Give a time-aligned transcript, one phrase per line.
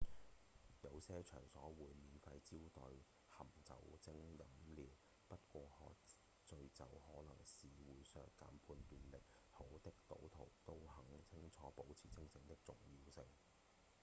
[0.81, 2.81] 有些場所會免費招待
[3.27, 4.87] 含酒精飲料
[5.27, 5.95] 不過喝
[6.43, 8.79] 醉酒可是會削減判斷
[9.11, 12.75] 力好的賭徒都很清楚保持清醒的重
[13.05, 13.23] 要性